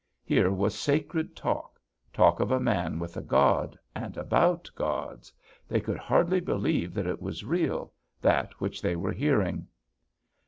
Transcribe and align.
Here 0.23 0.49
was 0.49 0.73
sacred 0.73 1.35
talk; 1.35 1.79
talk 2.11 2.39
of 2.39 2.49
a 2.49 2.59
man 2.59 2.97
with 2.97 3.15
a 3.17 3.21
god, 3.21 3.77
and 3.93 4.17
about 4.17 4.67
gods: 4.73 5.31
they 5.67 5.79
could 5.79 5.99
hardly 5.99 6.39
believe 6.39 6.95
that 6.95 7.05
it 7.05 7.21
was 7.21 7.43
real, 7.45 7.93
that 8.19 8.59
which 8.59 8.81
they 8.81 8.95
were 8.95 9.13
hearing. 9.13 9.67